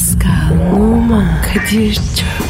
[0.00, 2.49] Pascal, Oman, Kadir çok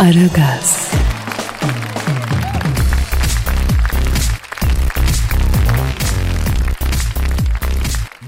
[0.00, 0.90] Aragaz,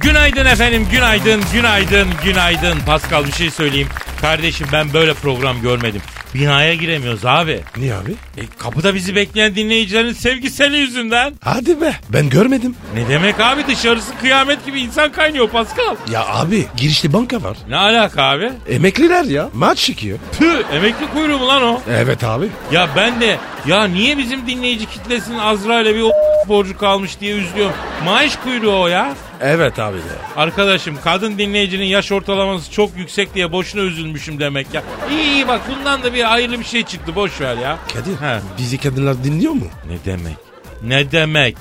[0.01, 2.79] Günaydın efendim, günaydın, günaydın, günaydın.
[2.87, 3.89] Pascal bir şey söyleyeyim.
[4.21, 6.03] Kardeşim ben böyle program görmedim.
[6.34, 7.60] Binaya giremiyoruz abi.
[7.77, 8.10] Niye abi?
[8.36, 11.34] E, kapıda bizi bekleyen dinleyicilerin sevgiseli yüzünden.
[11.45, 11.95] Hadi be.
[12.12, 12.74] Ben görmedim.
[12.95, 15.96] Ne demek abi dışarısı kıyamet gibi insan kaynıyor Pascal.
[16.12, 17.56] Ya abi girişte banka var.
[17.68, 18.52] Ne alaka abi?
[18.68, 19.48] Emekliler ya.
[19.55, 20.18] Maç çekiyor.
[20.38, 21.80] Tüh emekli kuyruğu mu lan o?
[21.91, 22.46] Evet abi.
[22.72, 23.36] Ya ben de
[23.67, 26.12] ya niye bizim dinleyici kitlesinin Azrail'e bir o
[26.48, 27.75] borcu kalmış diye üzülüyorum.
[28.05, 29.15] Maaş kuyruğu o ya.
[29.41, 30.03] Evet abi de.
[30.37, 34.83] Arkadaşım kadın dinleyicinin yaş ortalaması çok yüksek diye boşuna üzülmüşüm demek ya.
[35.11, 37.79] İyi iyi bak bundan da bir hayırlı bir şey çıktı boş ver ya.
[37.95, 38.41] Kadir He.
[38.59, 39.67] bizi kadınlar dinliyor mu?
[39.89, 40.37] Ne demek?
[40.83, 41.57] Ne demek?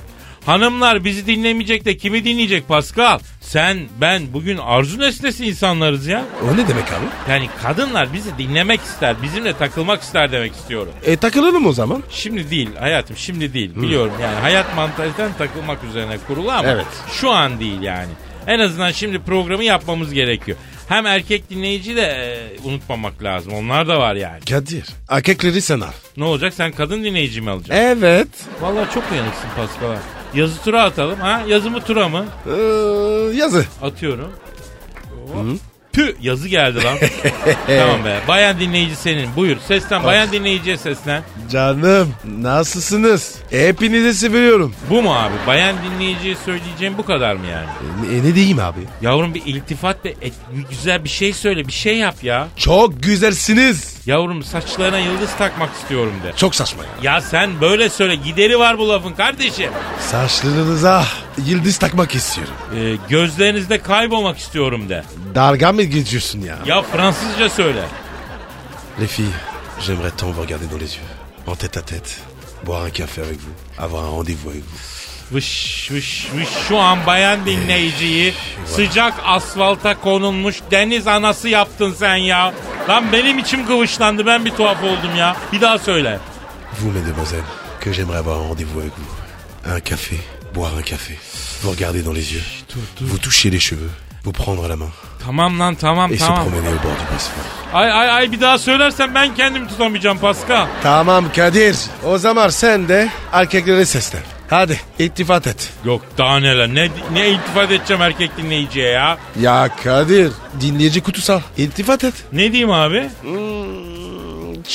[0.46, 3.20] Hanımlar bizi dinlemeyecek de kimi dinleyecek Pascal?
[3.52, 6.26] Sen, ben bugün arzu nesnesi insanlarız ya.
[6.44, 7.32] O ne demek abi?
[7.32, 10.94] Yani kadınlar bizi dinlemek ister, bizimle takılmak ister demek istiyorum.
[11.06, 12.04] E takılalım o zaman.
[12.10, 16.86] Şimdi değil hayatım şimdi değil biliyorum yani hayat mantaliten takılmak üzerine kurulu ama Evet.
[17.12, 18.10] şu an değil yani.
[18.48, 20.58] En azından şimdi programı yapmamız gerekiyor.
[20.88, 24.40] Hem erkek dinleyici de e, unutmamak lazım onlar da var yani.
[24.50, 25.92] Kadir erkekleri sen al.
[26.18, 27.86] Ne olacak sen kadın dinleyici mi alacaksın?
[27.86, 28.28] Evet.
[28.62, 30.21] Vallahi çok uyanıksın Pascal.
[30.34, 32.26] Yazı tura atalım ha yazı mı tura mı?
[32.48, 32.52] Ee,
[33.38, 33.66] yazı.
[33.82, 34.32] Atıyorum.
[35.34, 35.46] Hop.
[35.94, 36.98] Tüh yazı geldi lan.
[37.68, 38.20] tamam be.
[38.28, 39.36] Bayan dinleyici senin.
[39.36, 40.04] Buyur seslen.
[40.04, 41.24] Bayan dinleyiciye seslen.
[41.52, 43.36] Canım nasılsınız?
[43.50, 44.74] Hepinizi seviyorum.
[44.90, 45.34] Bu mu abi?
[45.48, 47.68] Bayan dinleyiciye söyleyeceğim bu kadar mı yani?
[48.16, 48.80] E, ne diyeyim abi?
[49.02, 50.34] Yavrum bir iltifat ve et,
[50.70, 51.68] güzel bir şey söyle.
[51.68, 52.48] Bir şey yap ya.
[52.58, 53.91] Çok güzelsiniz.
[54.06, 56.34] Yavrum saçlarına yıldız takmak istiyorum de.
[56.36, 57.14] Çok saçma ya.
[57.14, 58.16] Ya sen böyle söyle.
[58.16, 59.72] Gideri var bu lafın kardeşim.
[60.00, 61.06] Saçlarınıza
[61.46, 62.54] yıldız takmak istiyorum.
[62.76, 65.04] Ee, gözlerinizde kaybolmak istiyorum de.
[65.36, 66.58] Dalga mı geçiyorsun ya?
[66.66, 67.84] Ya Fransızca söyle.
[69.02, 69.34] Les filles,
[69.80, 71.12] j'aimerais tant vous regarder dans les yeux,
[71.48, 72.18] en tête à tête,
[72.66, 74.91] boire un café avec vous, avoir un rendez-vous avec vous.
[75.34, 78.34] Vış vış vış şu an bayan dinleyiciyi
[78.66, 82.54] sıcak asfalta konulmuş deniz anası yaptın sen ya.
[82.90, 85.36] Lan benim içim kıvışlandı ben bir tuhaf oldum ya.
[85.54, 86.20] Bir daha söyle.
[86.82, 87.46] Vous, mesdemoiselles,
[87.84, 89.72] que j'aimerais avoir un rendez-vous avec vous.
[89.76, 90.16] Un café,
[90.56, 91.14] boire un café,
[91.64, 92.44] vous regarder dans les yeux,
[93.02, 93.92] vous toucher les cheveux,
[94.24, 94.90] vous prendre la main
[95.26, 96.44] Tamam lan tamam et se tamam.
[96.46, 97.46] promener au bord du Bosphore.
[97.74, 100.68] Ay ay ay bir daha söylersen ben kendimi tutamayacağım Pascal.
[100.84, 101.76] Tamam Kadir,
[102.06, 104.24] o zaman sen de erkeklere seslen.
[104.52, 105.70] Hadi iltifat et.
[105.86, 109.18] Yok daha neler ne, ne iltifat edeceğim erkek dinleyiciye ya.
[109.42, 110.32] Ya Kadir,
[110.62, 111.42] dinleyici kutusal.
[111.58, 112.14] İltifat et.
[112.34, 113.91] Ne diyeyim abi Hmm,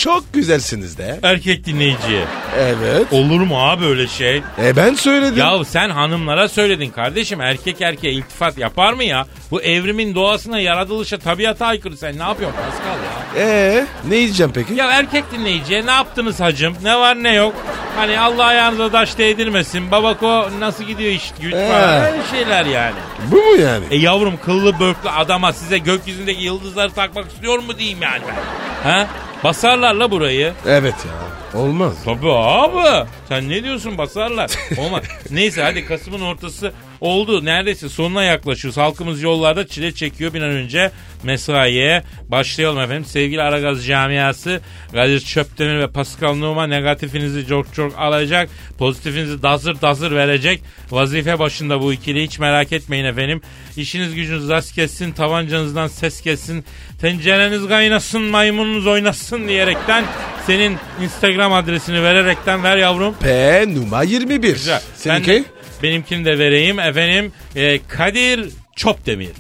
[0.02, 1.20] çok güzelsiniz de.
[1.22, 2.24] erkek dinleyiciye.
[2.58, 3.12] Evet.
[3.12, 4.42] Olur mu abi öyle şey?
[4.62, 5.38] E ben söyledim.
[5.38, 9.26] Ya sen hanımlara söyledin kardeşim erkek erkeğe iltifat yapar mı ya?
[9.50, 13.46] Bu evrimin doğasına yaratılışa tabiata aykırı sen ne yapıyorsun Pascal ya?
[13.46, 14.74] Ee, ne diyeceğim peki?
[14.74, 16.76] Ya erkek dinleyiciye ne yaptınız hacım?
[16.82, 17.54] Ne var ne yok?
[17.96, 19.90] Hani Allah ayağınıza taş değdirmesin.
[19.90, 21.68] Babako nasıl gidiyor iş güç Ee.
[21.68, 22.94] falan öyle şeyler yani.
[23.30, 23.84] Bu mu yani?
[23.90, 28.90] E yavrum kıllı börklü adama size gökyüzündeki yıldızları takmak istiyor mu diyeyim yani ben?
[28.90, 29.06] Ha?
[29.46, 30.52] Basarlar la burayı.
[30.66, 31.60] Evet ya.
[31.60, 31.94] Olmaz.
[32.04, 33.06] Tabii abi.
[33.28, 34.50] Sen ne diyorsun basarlar.
[34.78, 35.02] Olmaz.
[35.30, 37.44] Neyse hadi Kasım'ın ortası oldu.
[37.44, 38.76] Neredeyse sonuna yaklaşıyoruz.
[38.76, 40.90] Halkımız yollarda çile çekiyor bir an önce
[41.22, 42.02] mesaiye.
[42.28, 43.04] Başlayalım efendim.
[43.04, 44.60] Sevgili Aragaz camiası
[44.92, 48.48] Kadir Çöptemir ve Pascal Numa negatifinizi çok çok alacak.
[48.78, 50.62] Pozitifinizi dazır dazır verecek.
[50.90, 53.40] Vazife başında bu ikili hiç merak etmeyin efendim.
[53.76, 56.64] İşiniz gücünüz rast kessin, tabancanızdan ses kessin,
[57.00, 60.04] tencereniz kaynasın, maymununuz oynasın diyerekten
[60.46, 63.14] senin Instagram adresini vererekten ver yavrum.
[63.14, 64.52] P numara 21.
[64.52, 64.82] Güzel.
[64.96, 65.32] Seninki?
[65.32, 67.32] Ben benimkini de vereyim efendim.
[67.56, 69.30] Ee, Kadir Çopdemir.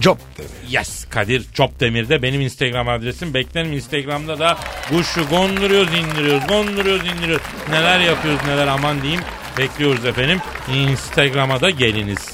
[0.00, 0.50] Job demek.
[0.70, 3.34] Yes Kadir Çopdemir'de benim Instagram adresim.
[3.34, 4.58] Beklerim Instagram'da da
[4.88, 7.46] kuşu gonduruyoruz indiriyoruz gonduruyoruz indiriyoruz.
[7.70, 9.20] Neler yapıyoruz neler aman diyeyim.
[9.58, 10.40] Bekliyoruz efendim.
[10.74, 12.28] Instagram'a da geliniz.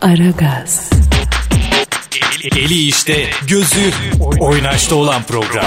[0.00, 0.90] Aragaz,
[2.56, 3.92] Eli işte, gözü
[4.40, 5.64] oynaşta olan program.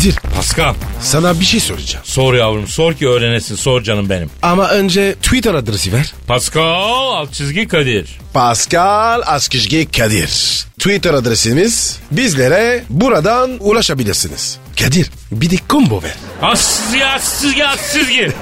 [0.00, 2.04] Kadir Pascal sana bir şey soracağım.
[2.04, 4.30] sor yavrum sor ki öğrenesin sor canım benim.
[4.42, 6.12] Ama önce Twitter adresi ver.
[6.26, 8.18] Pascal alt çizgi Kadir.
[8.34, 10.66] Pascal Askizgi Kadir.
[10.78, 14.58] Twitter adresimiz bizlere buradan ulaşabilirsiniz.
[14.80, 16.14] Kadir bir de combo ver.
[16.42, 18.32] As çizgi as çizgi as çizgi.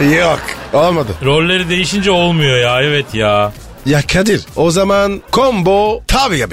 [0.16, 0.40] Yok
[0.72, 1.12] olmadı.
[1.24, 3.52] Rolleri değişince olmuyor ya evet ya.
[3.86, 6.52] Ya Kadir o zaman combo tabi yap.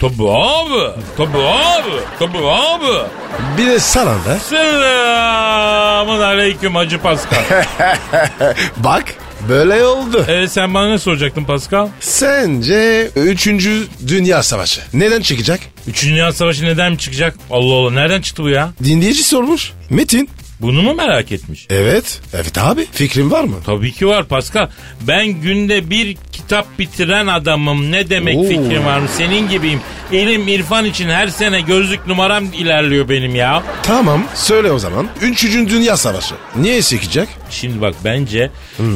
[0.00, 0.90] Tabii abi.
[1.16, 1.90] Tabii abi.
[2.18, 3.08] Tabii abi.
[3.58, 4.38] Bir de sana ver.
[4.48, 7.38] Selamun aleyküm Hacı Pascal.
[8.76, 9.04] Bak
[9.48, 10.24] böyle oldu.
[10.28, 11.88] ee, sen bana ne soracaktın Pascal?
[12.00, 13.48] Sence 3.
[14.08, 15.60] Dünya Savaşı neden çıkacak?
[15.86, 17.34] Üçüncü Dünya Savaşı neden mi çıkacak?
[17.50, 18.70] Allah Allah nereden çıktı bu ya?
[18.84, 19.72] Dinleyici sormuş.
[19.90, 20.30] Metin.
[20.60, 21.66] Bunu mu merak etmiş?
[21.70, 22.20] Evet.
[22.34, 22.86] Evet abi.
[22.92, 23.56] Fikrin var mı?
[23.66, 24.68] Tabii ki var Pascal.
[25.00, 27.92] Ben günde bir kitap bitiren adamım.
[27.92, 28.42] Ne demek Oo.
[28.42, 29.08] fikrim var mı?
[29.16, 29.80] Senin gibiyim.
[30.12, 33.62] İlim irfan için her sene gözlük numaram ilerliyor benim ya.
[33.82, 34.24] Tamam.
[34.34, 35.08] Söyle o zaman.
[35.22, 35.44] 3.
[35.44, 36.34] Dünya Savaşı.
[36.56, 37.28] Niye çıkacak?
[37.50, 38.50] Şimdi bak bence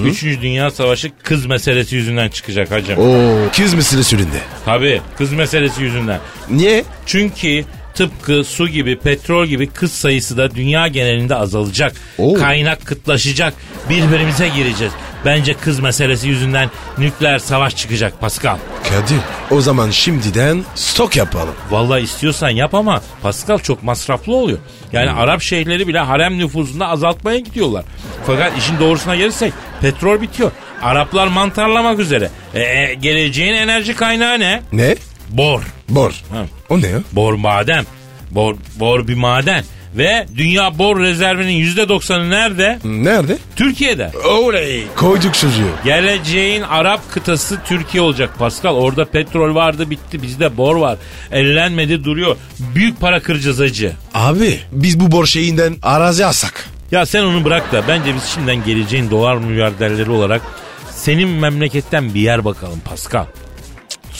[0.04, 0.22] 3.
[0.24, 2.98] Dünya Savaşı kız meselesi yüzünden çıkacak hacım.
[2.98, 3.48] Oo.
[3.56, 4.38] Kız meselesi üründe.
[4.64, 6.20] Tabii kız meselesi yüzünden.
[6.50, 6.84] Niye?
[7.06, 11.92] Çünkü tıpkı su gibi, petrol gibi kız sayısı da dünya genelinde azalacak.
[12.18, 12.34] Oo.
[12.34, 13.54] Kaynak kıtlaşacak.
[13.90, 14.92] Birbirimize gireceğiz.
[15.24, 18.56] Bence kız meselesi yüzünden nükleer savaş çıkacak Pascal.
[18.88, 19.18] Kadir.
[19.50, 21.54] O zaman şimdiden stok yapalım.
[21.70, 24.58] Vallahi istiyorsan yap ama Pascal çok masraflı oluyor.
[24.92, 27.84] Yani Arap şeyhleri bile harem nüfuzunda azaltmaya gidiyorlar.
[28.26, 30.50] Fakat işin doğrusuna gelirsek petrol bitiyor.
[30.82, 32.30] Araplar mantarlamak üzere.
[32.54, 34.62] E, e, geleceğin enerji kaynağı ne?
[34.72, 34.94] Ne?
[35.32, 35.62] Bor.
[35.88, 36.12] Bor.
[36.30, 36.44] Ha.
[36.68, 36.98] O ne ya?
[37.12, 37.86] Bor maden.
[38.30, 39.64] Bor, bor bir maden.
[39.96, 42.78] Ve dünya bor rezervinin %90'ı nerede?
[42.84, 43.38] Nerede?
[43.56, 44.10] Türkiye'de.
[44.28, 44.84] Oley.
[44.96, 45.68] Koyduk çocuğu.
[45.84, 48.74] Geleceğin Arap kıtası Türkiye olacak Pascal.
[48.74, 50.22] Orada petrol vardı bitti.
[50.22, 50.98] Bizde bor var.
[51.32, 52.36] Ellenmedi duruyor.
[52.58, 53.92] Büyük para kıracağız acı.
[54.14, 56.68] Abi biz bu bor şeyinden arazi alsak.
[56.90, 60.42] Ya sen onu bırak da bence biz şimdiden geleceğin dolar milyarderleri olarak
[60.90, 63.24] senin memleketten bir yer bakalım Pascal.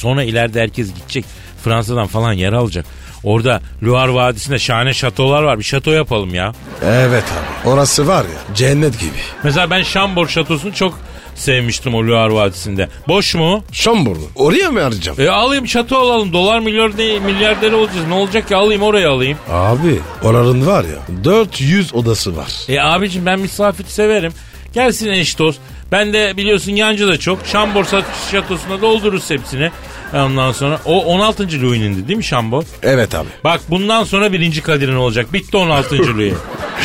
[0.02, 1.25] Sonra ileride herkes gidecek.
[1.64, 2.84] Fransa'dan falan yer alacak.
[3.25, 5.58] Orada Loire Vadisi'nde şahane şatolar var.
[5.58, 6.52] Bir şato yapalım ya.
[6.84, 7.70] Evet abi.
[7.70, 9.10] Orası var ya cennet gibi.
[9.44, 10.99] Mesela ben Şambor şatosunu çok
[11.34, 12.88] sevmiştim o Loire Vadisi'nde.
[13.08, 13.64] Boş mu?
[13.72, 14.25] Şamburnu.
[14.34, 15.20] Oraya mı arayacağım?
[15.20, 16.32] E alayım şato alalım.
[16.32, 18.06] Dolar milyar değil, milyarderi olacağız.
[18.08, 19.38] Ne olacak ki alayım oraya alayım.
[19.50, 22.52] Abi oranın var ya 400 odası var.
[22.69, 24.32] E abicim ben misafir severim.
[24.75, 25.60] Gelsin eş dost.
[25.92, 27.46] Ben de biliyorsun yancı da çok.
[27.46, 27.84] Şambor
[28.30, 29.70] şatosuna doldururuz hepsini.
[30.14, 31.62] Ondan sonra o 16.
[31.62, 32.64] Louis'nindi değil mi Şambor?
[32.82, 33.28] Evet abi.
[33.44, 35.32] Bak bundan sonra birinci Kadir'in olacak.
[35.32, 35.98] Bitti 16.
[35.98, 36.34] Louis.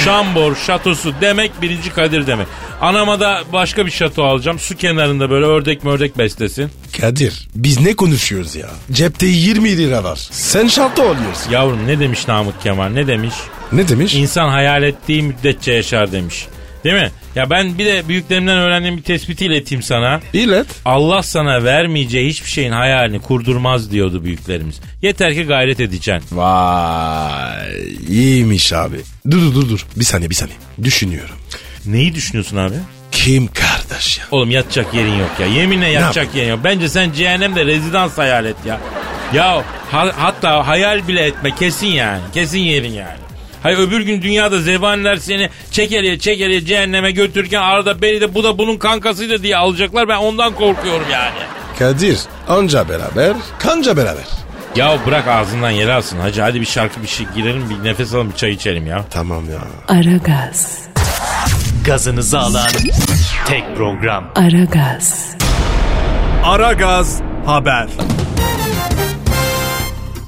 [0.06, 2.48] Şambor şatosu demek birinci Kadir demek.
[2.82, 4.60] Anama da başka bir şato alacağım.
[4.60, 6.70] Su kenarında böyle ördek mördek beslesin.
[7.02, 8.68] Kadir biz ne konuşuyoruz ya?
[8.92, 10.28] Cepte 20 lira var.
[10.32, 11.52] Sen şartı oluyorsun.
[11.52, 13.34] Yavrum ne demiş Namık Kemal ne demiş?
[13.72, 14.16] Ne demiş?
[14.16, 16.48] İnsan hayal ettiği müddetçe yaşar demiş.
[16.88, 17.12] Değil mi?
[17.36, 20.22] Ya ben bir de büyüklerimden öğrendiğim bir tespiti ileteyim sana.
[20.34, 20.68] İlet.
[20.86, 24.80] Allah sana vermeyeceği hiçbir şeyin hayalini kurdurmaz diyordu büyüklerimiz.
[25.02, 26.38] Yeter ki gayret edeceksin.
[26.38, 28.98] Vay iyiymiş abi.
[29.32, 29.86] Dur dur dur dur.
[29.96, 30.58] Bir saniye bir saniye.
[30.84, 31.36] Düşünüyorum.
[31.86, 32.76] Neyi düşünüyorsun abi?
[33.12, 34.24] Kim kardeş ya?
[34.32, 35.46] Oğlum yatacak yerin yok ya.
[35.46, 36.60] Yeminle yatacak yerin yok.
[36.64, 38.80] Bence sen cehennemde rezidans hayal et ya.
[39.34, 42.22] Ya ha- hatta hayal bile etme kesin yani.
[42.34, 43.18] Kesin yerin yani.
[43.64, 48.58] Hay öbür gün dünyada zebaniler seni çekeriye çekeriye cehenneme götürürken arada beni de bu da
[48.58, 50.08] bunun kankasıydı diye alacaklar.
[50.08, 51.36] Ben ondan korkuyorum yani.
[51.80, 54.24] Kadir anca beraber kanca beraber.
[54.76, 56.42] Ya bırak ağzından yere alsın hacı.
[56.42, 59.06] Hadi bir şarkı bir şey girelim bir nefes alalım bir çay içelim ya.
[59.10, 59.60] Tamam ya.
[59.88, 60.80] Aragaz,
[61.86, 62.68] Gazınızı alan
[63.48, 64.32] tek program.
[64.36, 65.36] Aragaz,
[66.44, 67.88] Aragaz Haber.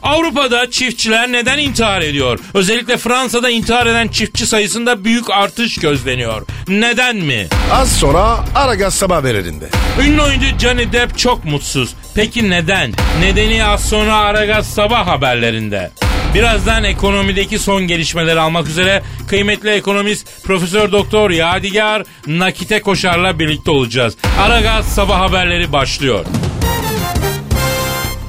[0.09, 2.39] Avrupa'da çiftçiler neden intihar ediyor?
[2.53, 6.45] Özellikle Fransa'da intihar eden çiftçi sayısında büyük artış gözleniyor.
[6.67, 7.47] Neden mi?
[7.71, 9.69] Az sonra Aragaz sabah veririnde.
[10.01, 11.93] Ünlü oyuncu Johnny Depp çok mutsuz.
[12.15, 12.93] Peki neden?
[13.21, 15.91] Nedeni az sonra Aragaz sabah haberlerinde.
[16.33, 24.17] Birazdan ekonomideki son gelişmeleri almak üzere kıymetli ekonomist Profesör Doktor Yadigar Nakite Koşar'la birlikte olacağız.
[24.39, 26.25] Aragaz sabah haberleri başlıyor.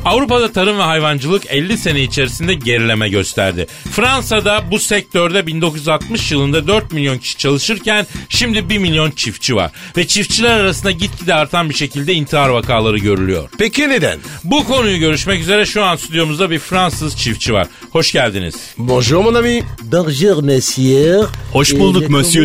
[0.05, 3.67] Avrupa'da tarım ve hayvancılık 50 sene içerisinde gerileme gösterdi.
[3.93, 9.71] Fransa'da bu sektörde 1960 yılında 4 milyon kişi çalışırken şimdi 1 milyon çiftçi var.
[9.97, 13.49] Ve çiftçiler arasında gitgide artan bir şekilde intihar vakaları görülüyor.
[13.59, 14.19] Peki neden?
[14.45, 17.67] Bu konuyu görüşmek üzere şu an stüdyomuzda bir Fransız çiftçi var.
[17.91, 18.55] Hoş geldiniz.
[18.79, 19.63] Bonjour mon ami.
[19.83, 21.29] Bonjour monsieur.
[21.53, 22.41] Hoş bulduk communiste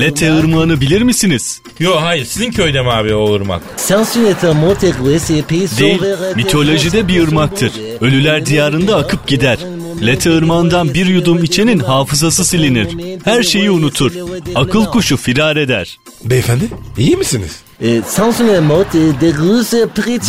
[0.00, 1.62] Lete ırmağını bilir misiniz?
[1.80, 3.62] Yo hayır sizin köyde mi abi o ırmak?
[5.78, 6.00] Değil,
[6.74, 7.72] vers- mitolojide bir ırmaktır.
[8.00, 9.58] Ölüler diyarında akıp gider.
[10.06, 13.18] Lete ırmağından bir yudum içenin hafızası silinir.
[13.24, 14.12] Her şeyi unutur.
[14.54, 15.98] Akıl kuşu firar eder.
[16.24, 16.64] Beyefendi
[16.98, 17.60] iyi misiniz?
[17.80, 18.02] E,
[18.94, 19.32] e, de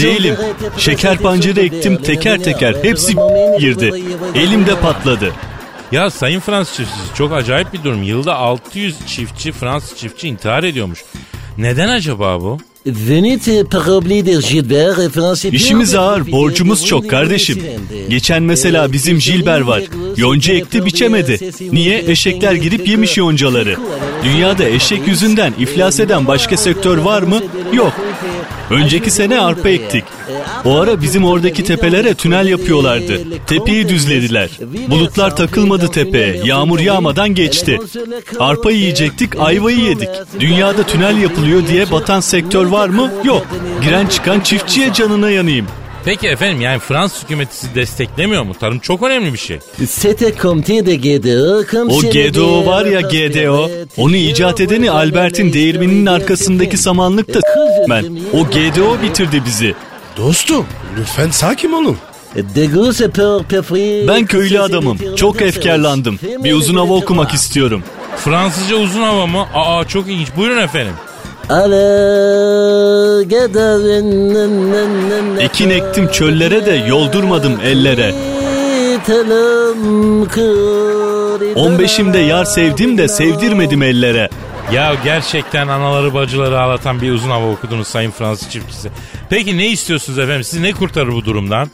[0.07, 0.36] Değilim.
[0.77, 3.15] Şeker pancarı ektim teker teker hepsi
[3.60, 4.03] girdi.
[4.36, 5.34] Elimde patladı.
[5.91, 8.03] Ya Sayın Fransız çiftçisi çok acayip bir durum.
[8.03, 11.03] Yılda 600 çiftçi Fransız çiftçi intihar ediyormuş.
[11.57, 12.57] Neden acaba bu?
[12.85, 15.53] Venite parabli Gilbert, Fransız...
[15.53, 17.63] İşimiz ağır, borcumuz çok kardeşim.
[18.09, 19.83] Geçen mesela bizim Jilber var.
[20.17, 21.51] Yonca ekti biçemedi.
[21.71, 22.03] Niye?
[22.07, 23.75] Eşekler girip yemiş yoncaları.
[24.23, 27.39] Dünyada eşek yüzünden iflas eden başka sektör var mı?
[27.73, 27.93] Yok.
[28.69, 30.03] Önceki sene arpa ektik.
[30.65, 33.22] O ara bizim oradaki tepelere tünel yapıyorlardı.
[33.48, 34.50] Tepeyi düzlediler.
[34.89, 36.41] Bulutlar takılmadı tepeye.
[36.45, 37.79] Yağmur yağmadan geçti.
[38.39, 40.10] Arpa yiyecektik, ayvayı yedik.
[40.39, 43.12] Dünyada tünel yapılıyor diye batan sektör var mı?
[43.24, 43.48] Yok.
[43.81, 45.67] Giren çıkan çiftçiye canına yanayım.
[46.05, 48.53] Peki efendim yani Fransız hükümeti sizi desteklemiyor mu?
[48.59, 49.59] Tarım çok önemli bir şey.
[49.79, 53.69] C'était comté de GDO, O GDO var ya GDO.
[53.97, 57.39] Onu icat edeni Albert'in değirmeninin arkasındaki samanlıkta
[57.89, 58.03] ben.
[58.33, 59.75] O GDO bitirdi bizi.
[60.17, 60.65] Dostum
[61.00, 61.97] lütfen sakin olun.
[63.50, 64.97] Perfri- Ben köylü adamım.
[65.15, 66.19] Çok efkarlandım.
[66.43, 67.83] Bir uzun hava okumak istiyorum.
[68.17, 69.45] Fransızca uzun hava mı?
[69.53, 70.27] Aa çok ilginç.
[70.38, 70.93] Buyurun efendim.
[75.39, 78.13] Ekin ektim çöllere de yoldurmadım ellere.
[81.55, 84.29] 15'imde yar sevdim de sevdirmedim ellere.
[84.73, 88.89] Ya gerçekten anaları bacıları ağlatan bir uzun hava okudunuz Sayın Fransız çiftçisi.
[89.29, 90.43] Peki ne istiyorsunuz efendim?
[90.43, 91.69] Sizi ne kurtarır bu durumdan?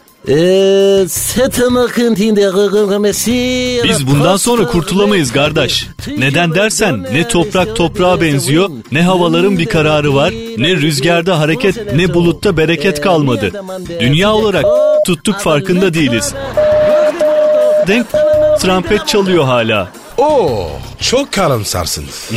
[3.83, 5.87] Biz bundan sonra kurtulamayız kardeş.
[6.17, 12.13] Neden dersen ne toprak toprağa benziyor, ne havaların bir kararı var, ne rüzgarda hareket, ne
[12.13, 13.51] bulutta bereket kalmadı.
[13.99, 14.65] Dünya olarak
[15.05, 16.33] tuttuk farkında değiliz.
[17.87, 18.07] Denk
[18.59, 19.89] trompet çalıyor hala.
[20.21, 22.29] Oo çok karamsarsınız.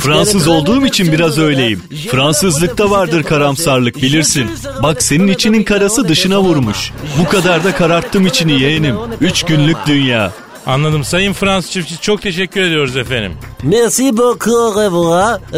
[0.00, 1.82] Fransız olduğum için biraz öyleyim.
[2.10, 4.50] Fransızlıkta vardır karamsarlık bilirsin.
[4.82, 6.92] Bak senin içinin karası dışına vurmuş.
[7.20, 8.96] Bu kadar da kararttım içini yeğenim.
[9.20, 10.32] Üç günlük dünya.
[10.66, 13.32] Anladım Sayın Fransız çiftçi çok teşekkür ediyoruz efendim.
[13.62, 14.76] Merci beaucoup.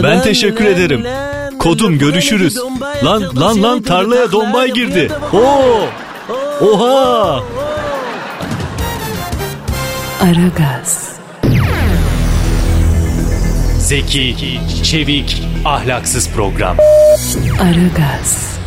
[0.02, 1.04] Ben teşekkür ederim.
[1.58, 2.58] Kodum görüşürüz.
[3.04, 5.10] Lan lan lan tarlaya dombay girdi.
[5.32, 5.88] Oo!
[6.60, 7.42] Oha!
[10.24, 11.16] Aragaz,
[13.78, 16.76] Zeki, çevik, ahlaksız program.
[17.60, 18.58] Aragaz,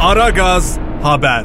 [0.00, 1.44] Aragaz haber.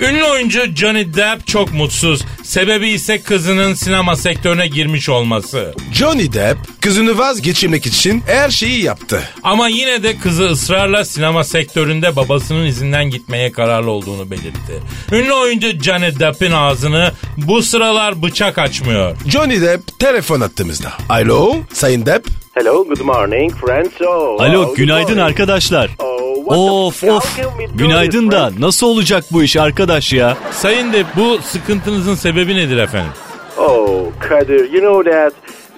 [0.00, 2.24] Ünlü oyuncu Johnny Depp çok mutsuz.
[2.50, 5.74] Sebebi ise kızının sinema sektörüne girmiş olması.
[5.92, 9.22] Johnny Depp kızını vazgeçirmek için her şeyi yaptı.
[9.42, 14.82] Ama yine de kızı ısrarla sinema sektöründe babasının izinden gitmeye kararlı olduğunu belirtti.
[15.12, 19.16] Ünlü oyuncu Johnny Depp'in ağzını bu sıralar bıçak açmıyor.
[19.26, 20.92] Johnny Depp telefon attığımızda.
[21.08, 22.28] Alo Sayın Depp.
[22.54, 24.00] Hello, good morning, friends.
[24.00, 25.26] Oh, Alo good günaydın morning.
[25.26, 25.90] arkadaşlar.
[25.98, 26.19] Oh,
[26.50, 27.38] Of of.
[27.74, 30.36] Günaydın da nasıl olacak bu iş arkadaş ya?
[30.52, 33.12] Sayın Depp bu sıkıntınızın sebebi nedir efendim?
[33.58, 35.32] Oh, Kadir, you know that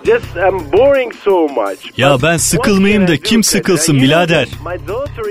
[0.07, 1.79] just I'm boring so much.
[1.99, 4.49] Ya ben sıkılmayayım da kim sıkılsın birader?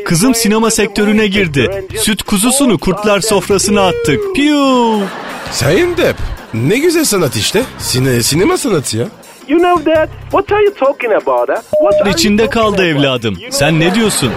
[0.06, 1.86] Kızım sinema sektörüne girdi.
[1.98, 4.36] Süt kuzusunu kurtlar sofrasına attık.
[4.36, 5.00] Piyu.
[5.52, 6.20] Sayın Depp.
[6.54, 7.64] Ne güzel sanat işte.
[7.78, 9.08] Sine, sinema sanatı ya.
[9.52, 10.10] You know that?
[10.32, 11.50] What are you talking about?
[11.50, 11.62] Huh?
[11.72, 12.98] What are you İçinde talking kaldı about?
[12.98, 13.34] evladım.
[13.34, 14.32] You know Sen ne diyorsun?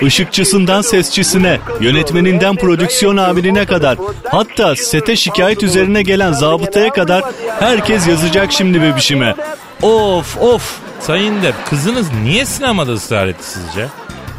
[0.00, 7.22] Işıkçısından sesçisine, yönetmeninden prodüksiyon amirine kadar, hatta sete şikayet üzerine gelen zabıtaya kadar
[7.60, 9.34] herkes yazacak şimdi bebişime.
[9.82, 10.78] Of of.
[11.00, 13.86] Sayın Depp kızınız niye sinemada ısrar etti sizce?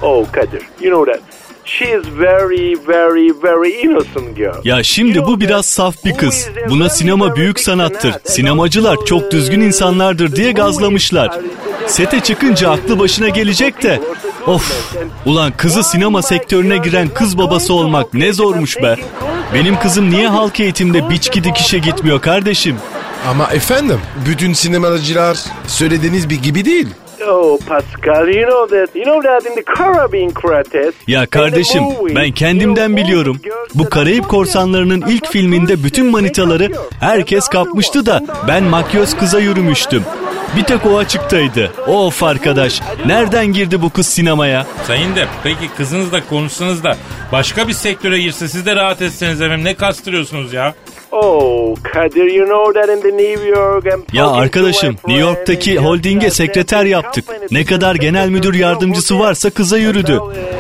[0.02, 1.22] Oh, Kadir, you know that.
[1.66, 4.56] She is very, very, very innocent girl.
[4.64, 6.50] Ya şimdi bu biraz saf bir kız.
[6.70, 8.16] Buna sinema büyük sanattır.
[8.26, 11.40] Sinemacılar çok düzgün insanlardır diye gazlamışlar.
[11.88, 14.02] Sete çıkınca aklı başına gelecek de.
[14.48, 14.96] Of.
[15.26, 18.96] Ulan kızı sinema sektörüne giren kız babası olmak ne zormuş be.
[19.54, 22.76] Benim kızım niye halk eğitimde biçki dikişe gitmiyor kardeşim?
[23.30, 26.88] Ama efendim bütün sinemacılar söylediğiniz bir gibi değil.
[27.28, 28.96] Oh, Pascal, you know that.
[28.96, 30.94] You know that in the Caribbean quartet.
[31.08, 31.84] Ya kardeşim
[32.16, 33.40] ben kendimden biliyorum.
[33.76, 40.04] Bu Karayip Korsanları'nın ilk filminde bütün manitaları herkes kapmıştı da ben makyöz kıza yürümüştüm.
[40.58, 41.72] Bir tek o açıktaydı.
[41.88, 44.66] Of arkadaş nereden girdi bu kız sinemaya?
[44.88, 46.98] Sayın Depp peki kızınızla konuşsanız da
[47.32, 50.74] başka bir sektöre girse siz de rahat etseniz efendim ne kastırıyorsunuz ya?
[51.16, 53.86] Oh, Kadir, you know that in the New York...
[53.86, 57.26] I'm Ya arkadaşım New York'taki holdinge sekreter yaptık.
[57.52, 60.20] Ne kadar genel müdür yardımcısı varsa kıza yürüdü.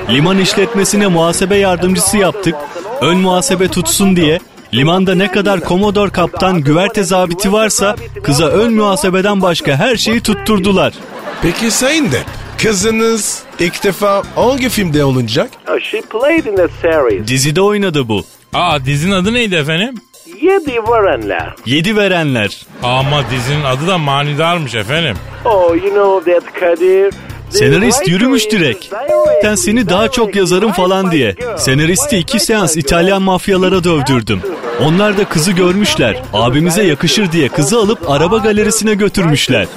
[0.09, 2.55] Liman işletmesine muhasebe yardımcısı yaptık.
[3.01, 4.39] Ön muhasebe tutsun diye.
[4.73, 10.93] Limanda ne kadar komodor kaptan güverte zabiti varsa kıza ön muhasebeden başka her şeyi tutturdular.
[11.41, 15.49] Peki Sayın Depp, kızınız ilk defa hangi filmde olacak?
[15.69, 17.27] Oh, she played in the series.
[17.27, 18.23] Dizide oynadı bu.
[18.53, 19.95] Aa dizinin adı neydi efendim?
[20.43, 21.55] Yedi Varanlar.
[21.65, 22.61] Yedi verenler.
[22.83, 25.15] Ama dizinin adı da manidarmış efendim.
[25.45, 27.13] Oh, you know that Kadir...
[27.49, 28.91] Senarist yürümüş is direkt.
[28.91, 31.35] direct, Ben seni daha çok yazarım falan diye.
[31.57, 32.77] Senaristi iki seans.
[32.77, 34.41] İtalyan mafyalara dövdürdüm.
[34.81, 36.21] Onlar da kızı görmüşler.
[36.33, 39.67] Abimize yakışır diye kızı alıp araba galerisine götürmüşler.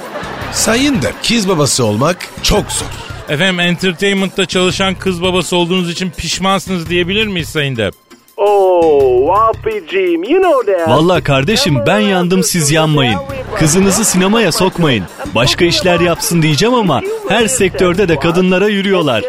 [0.51, 2.87] Sayın Depp, kız babası olmak çok zor.
[3.29, 8.06] Efendim entertainment'ta çalışan kız babası olduğunuz için pişmansınız diyebilir miyiz Sayın Depp?
[8.37, 10.89] Oh, Wapicim, you know that.
[10.89, 13.19] Valla kardeşim ben yandım siz yanmayın.
[13.55, 15.03] Kızınızı sinemaya sokmayın.
[15.35, 19.23] Başka işler yapsın diyeceğim ama her sektörde de kadınlara yürüyorlar.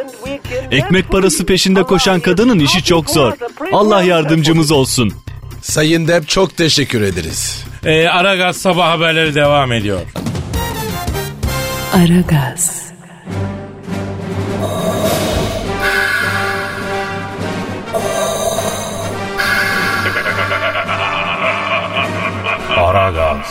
[0.70, 3.32] Ekmek parası peşinde koşan kadının işi çok zor.
[3.72, 5.12] Allah yardımcımız olsun.
[5.62, 7.64] Sayın Depp çok teşekkür ederiz.
[7.84, 10.00] Ee, Aragaz sabah haberleri devam ediyor.
[11.94, 12.87] Aragaz,
[22.98, 23.46] Aragaz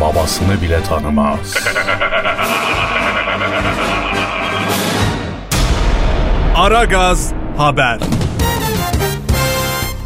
[0.00, 1.54] babasını bile tanımaz.
[6.56, 7.98] Aragaz haber.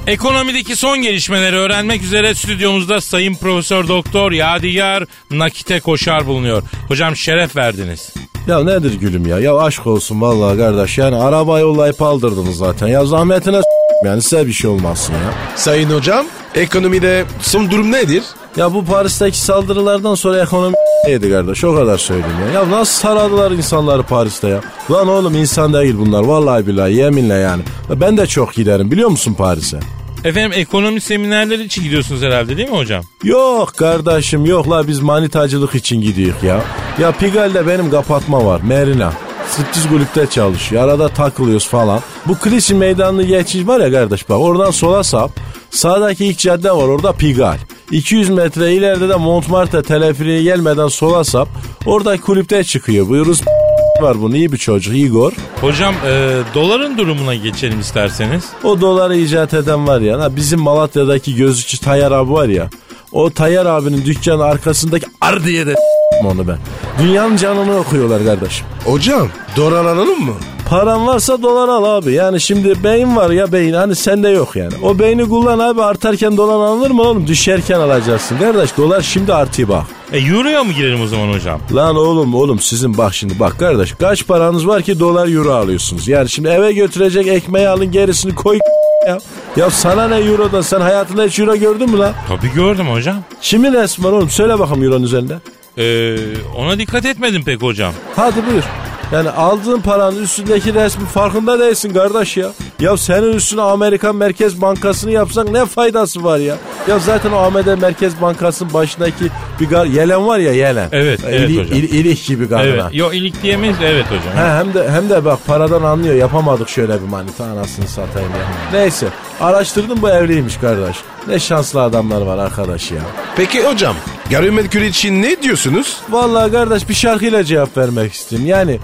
[0.07, 6.63] Ekonomideki son gelişmeleri öğrenmek üzere stüdyomuzda Sayın Profesör Doktor Yadigar Nakite Koşar bulunuyor.
[6.89, 8.15] Hocam şeref verdiniz.
[8.47, 9.39] Ya nedir gülüm ya?
[9.41, 10.99] Ya aşk olsun vallahi kardeş.
[10.99, 12.87] Yani araba yollayıp aldırdınız zaten.
[12.87, 15.57] Ya zahmetine s- yani size bir şey olmasın ya.
[15.57, 18.23] Sayın hocam, ekonomide son durum nedir?
[18.57, 20.77] Ya bu Paris'teki saldırılardan sonra ekonomi
[21.09, 21.65] yedi kardeş.
[21.65, 22.61] O kadar söyleyeyim ya.
[22.61, 24.61] Ya nasıl saradılar insanları Paris'te ya?
[24.91, 26.23] Lan oğlum insan değil bunlar.
[26.25, 27.63] Vallahi billahi yeminle yani.
[27.91, 29.81] Ya Ben de çok giderim biliyor musun Paris'e?
[30.25, 33.05] Efendim ekonomi seminerleri için gidiyorsunuz herhalde değil mi hocam?
[33.25, 36.61] Yok kardeşim yok la biz manitacılık için gidiyoruz ya.
[37.01, 39.13] Ya Pigalle benim kapatma var Merina.
[39.51, 40.85] Striptiz kulüpte çalışıyor.
[40.85, 42.01] Arada takılıyoruz falan.
[42.27, 45.31] Bu Klişi meydanını geçiş var ya kardeş bak oradan sola sap.
[45.71, 47.59] Sağdaki ilk cadde var orada Pigal.
[47.91, 51.49] 200 metre ileride de Montmartre teleferiğe gelmeden sola sap.
[51.87, 53.09] Orada kulüpte çıkıyor.
[53.09, 53.43] Buyuruz
[54.03, 55.33] var bunun iyi bir çocuk Igor.
[55.61, 58.45] Hocam e, doların durumuna geçelim isterseniz.
[58.65, 60.21] O doları icat eden var ya.
[60.21, 62.71] ha bizim Malatya'daki gözcü Tayyar abi var ya.
[63.13, 65.75] O Tayyar abinin dükkanı arkasındaki Ardiye de
[66.25, 66.59] onu ben.
[67.03, 68.67] Dünyanın canını okuyorlar kardeşim.
[68.85, 70.35] Hocam, dolar alalım mı?
[70.71, 72.13] Paran varsa dolar al abi.
[72.13, 74.73] Yani şimdi beyin var ya beyin hani sende yok yani.
[74.83, 77.27] O beyni kullan abi artarken dolar alınır mı oğlum?
[77.27, 78.39] Düşerken alacaksın.
[78.39, 79.85] Kardeş dolar şimdi artıyor bak.
[80.13, 81.61] E Euro'ya mı girelim o zaman hocam?
[81.75, 86.09] Lan oğlum oğlum sizin bak şimdi bak kardeş kaç paranız var ki dolar euro alıyorsunuz.
[86.09, 88.59] Yani şimdi eve götürecek ekmeği alın gerisini koy
[89.07, 89.19] ya.
[89.57, 92.13] Ya sana ne eurodan sen hayatında hiç euro gördün mü lan?
[92.29, 93.17] Tabii gördüm hocam.
[93.43, 95.35] Kimin resmi var oğlum söyle bakalım euronun üzerinde.
[95.79, 96.17] E,
[96.57, 97.93] ona dikkat etmedim pek hocam.
[98.17, 98.65] Hadi buyur.
[99.13, 102.49] Yani aldığın paranın üstündeki resmi farkında değilsin kardeş ya.
[102.81, 106.57] Ya senin üstüne Amerikan Merkez Bankası'nı yapsak ne faydası var ya?
[106.89, 109.25] Ya zaten o AMD Merkez Bankası'nın başındaki
[109.61, 110.89] bir gar yelen var ya yelen.
[110.93, 111.79] Evet, evet İli- hocam.
[111.79, 112.63] ili- ilik gibi kadına.
[112.63, 112.85] Evet.
[112.93, 114.35] Yo ilik diyemeyiz evet hocam.
[114.47, 118.79] He, hem de hem de bak paradan anlıyor yapamadık şöyle bir manita anasını satayım ya.
[118.81, 119.07] Neyse
[119.41, 120.97] araştırdım bu evliymiş kardeş.
[121.29, 123.01] Ne şanslı adamlar var arkadaş ya.
[123.37, 123.97] Peki hocam,
[124.31, 126.01] gayrimenkul için ne diyorsunuz?
[126.11, 128.49] Vallahi kardeş bir şarkıyla cevap vermek istiyorum.
[128.49, 128.81] Yani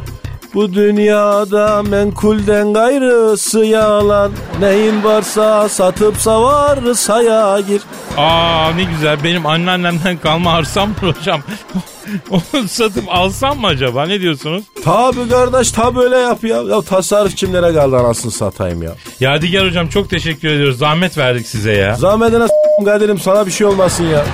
[0.56, 4.32] bu dünyada menkulden gayrısı yalan.
[4.60, 7.82] Neyin varsa satıp savar saya gir.
[8.16, 11.40] Aa ne güzel benim anneannemden kalma arsam mı hocam?
[12.30, 14.64] Onu satıp alsam mı acaba ne diyorsunuz?
[14.84, 16.56] Tabi kardeş tabi öyle yap ya.
[16.56, 18.92] Ya tasarruf kimlere kaldı anasını satayım ya.
[19.20, 20.78] Yadigar hocam çok teşekkür ediyoruz.
[20.78, 21.94] Zahmet verdik size ya.
[21.94, 24.24] Zahmetine s**tim Kadir'im sana bir şey olmasın ya.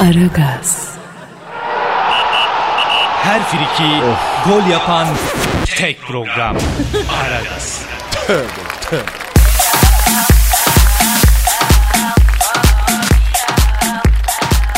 [0.00, 0.88] Aragaz,
[3.28, 3.90] Her friki
[4.44, 5.06] gol yapan
[5.76, 6.56] tek program.
[7.20, 7.84] Aragaz.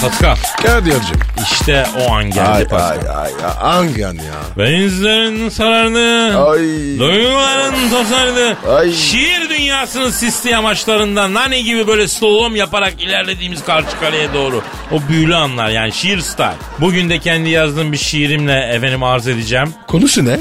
[0.03, 1.19] Pascal Kadir'cim.
[1.53, 2.91] işte o an geldi Ay Pascal.
[2.91, 4.23] ay ay ay, hangi an ya?
[4.59, 6.39] Benizlerin sarardı.
[6.51, 6.61] Ay.
[6.99, 8.57] Duyguların tosardı.
[8.77, 8.93] Ay.
[8.93, 14.63] Şiir dünyasının sisli yamaçlarından nane gibi böyle slalom yaparak ilerlediğimiz karşı kaleye doğru.
[14.93, 16.53] O büyülü anlar yani şiir style.
[16.81, 19.75] Bugün de kendi yazdığım bir şiirimle efendim arz edeceğim.
[19.87, 20.39] Konusu ne?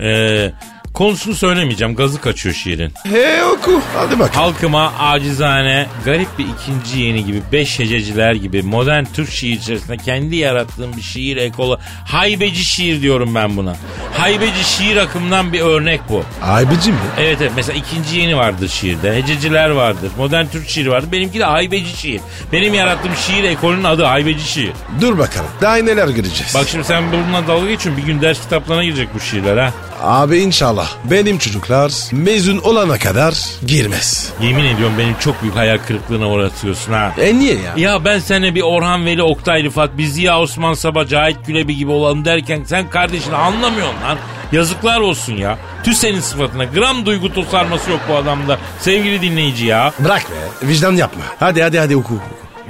[0.00, 0.52] Ee,
[0.98, 1.94] konusunu söylemeyeceğim.
[1.94, 2.92] Gazı kaçıyor şiirin.
[3.04, 3.80] He oku.
[3.96, 4.36] Hadi bak.
[4.36, 10.36] Halkıma acizane, garip bir ikinci yeni gibi, beş hececiler gibi modern Türk şiir içerisinde kendi
[10.36, 11.78] yarattığım bir şiir ekolu.
[12.04, 13.76] Haybeci şiir diyorum ben buna.
[14.14, 16.24] Haybeci şiir akımından bir örnek bu.
[16.42, 16.98] Aybeci mi?
[17.18, 19.16] Evet evet mesela ikinci yeni vardır şiirde.
[19.16, 20.10] Hececiler vardır.
[20.18, 21.12] Modern Türk şiiri vardır.
[21.12, 22.20] Benimki de haybeci şiir.
[22.52, 24.72] Benim yarattığım şiir ekolünün adı haybeci şiir.
[25.00, 25.50] Dur bakalım.
[25.60, 26.54] Daha neler göreceğiz.
[26.54, 27.96] Bak şimdi sen bununla dalga geçiyorsun.
[27.96, 29.72] Bir gün ders kitaplarına girecek bu şiirler ha.
[30.02, 33.34] Abi inşallah benim çocuklar mezun olana kadar
[33.66, 34.32] girmez.
[34.42, 37.12] Yemin ediyorum benim çok büyük hayal kırıklığına uğratıyorsun ha.
[37.20, 37.72] E niye ya?
[37.76, 41.90] Ya ben sana bir Orhan Veli, Oktay Rıfat, bir Ziya Osman Sabah, Cahit Gülebi gibi
[41.90, 44.18] olalım derken sen kardeşini anlamıyorsun lan.
[44.52, 45.58] Yazıklar olsun ya.
[45.84, 46.64] Tüh senin sıfatına.
[46.64, 48.58] Gram duygu tosarması yok bu adamda.
[48.80, 49.92] Sevgili dinleyici ya.
[49.98, 50.68] Bırak be.
[50.68, 51.22] Vicdan yapma.
[51.40, 52.14] Hadi hadi hadi oku.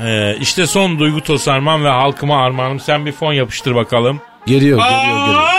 [0.04, 2.80] Ee, işte son duygu tosarmam ve halkıma armağanım.
[2.80, 4.20] Sen bir fon yapıştır bakalım.
[4.46, 5.57] Geliyor geliyor geliyor.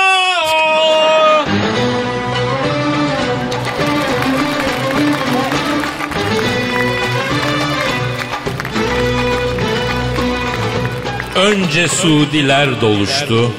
[11.70, 13.52] Önce Suudiler doluştu.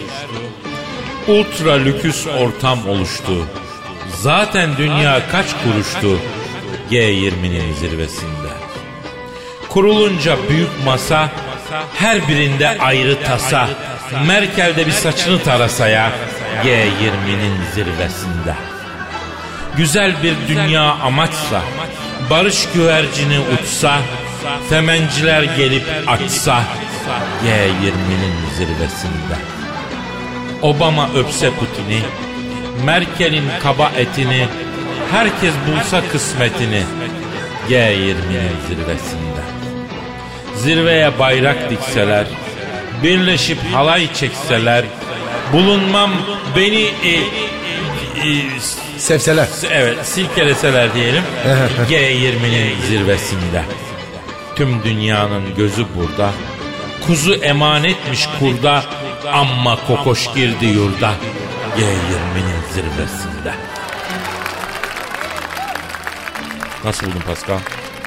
[1.28, 3.46] Ultra lüküs ortam oluştu.
[4.14, 6.20] Zaten dünya kaç kuruştu
[6.90, 8.48] G20'nin zirvesinde.
[9.68, 11.28] Kurulunca büyük masa,
[11.94, 13.68] her birinde ayrı tasa.
[14.26, 16.12] Merkel'de bir saçını tarasaya
[16.64, 18.54] G20'nin zirvesinde.
[19.76, 21.62] Güzel bir dünya amaçsa,
[22.30, 23.98] barış güvercini uçsa,
[24.70, 26.62] temenciler gelip açsa
[27.44, 29.36] G20'nin zirvesinde.
[30.62, 32.00] Obama öpse Putin'i,
[32.84, 34.46] Merkel'in kaba etini,
[35.10, 36.82] herkes bulsa kısmetini
[37.68, 39.40] G20'nin zirvesinde.
[40.56, 42.26] Zirveye bayrak dikseler,
[43.02, 44.84] birleşip halay çekseler,
[45.52, 46.10] bulunmam
[46.56, 48.50] beni e, e,
[48.98, 49.48] Sevseler.
[49.70, 51.22] Evet silkeleseler diyelim
[51.90, 53.62] G20'nin zirvesinde.
[54.56, 56.30] Tüm dünyanın gözü burada.
[57.06, 58.84] Kuzu emanetmiş kurda
[59.32, 61.12] amma kokoş girdi yurda.
[61.78, 63.54] G20'nin zirvesinde.
[66.84, 67.58] Nasıl buldun Pascal?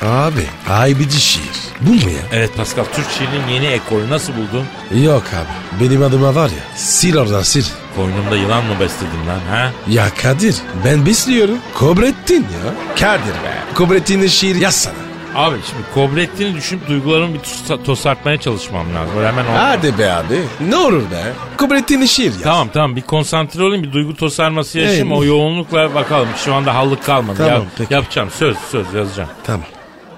[0.01, 1.43] Abi aybeci şiir.
[1.81, 2.21] Bu mu ya?
[2.31, 4.65] Evet Pascal Türk şiirinin yeni ekolü nasıl buldun?
[5.03, 5.83] Yok abi.
[5.83, 6.63] Benim adıma var ya.
[6.95, 7.67] Sil oradan sil.
[7.95, 9.71] Koynumda yılan mı besledin lan ha?
[9.89, 11.57] Ya Kadir ben besliyorum.
[11.73, 12.73] Kobrettin ya.
[12.99, 13.53] Kadir be.
[13.75, 15.02] Kobrettin'in şiir yazsana.
[15.35, 19.17] Abi şimdi Kobrettin'i düşünüp duygularımı bir tosa- tosartmaya çalışmam lazım.
[19.17, 19.57] Öyle hemen olmaz.
[19.61, 20.41] Hadi be abi.
[20.69, 21.33] Ne olur be.
[21.57, 22.41] Kobrettin'in şiir yaz.
[22.41, 25.17] Tamam tamam bir konsantre olayım bir duygu tosarması yaşayayım Evet.
[25.17, 27.37] o yoğunlukla bakalım şu anda hallık kalmadı.
[27.37, 27.93] Tamam, Ya- peki.
[27.93, 29.29] yapacağım söz söz yazacağım.
[29.43, 29.65] Tamam.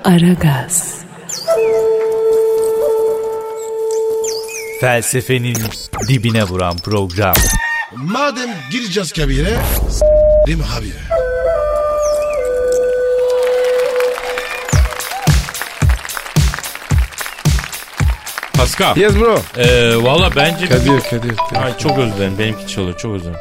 [0.06, 0.96] Aragaz,
[4.82, 5.58] Felsefenin
[6.08, 7.34] dibine vuran program.
[7.96, 9.58] Madem gireceğiz kabire.
[10.48, 10.64] Değil mi
[18.76, 18.98] Pascal.
[18.98, 19.40] Yes bro.
[19.58, 20.68] Ee, Valla bence...
[20.68, 21.36] Kadir Kadir.
[21.64, 23.40] Ay, çok özledim benimki çalıyor çok özledim.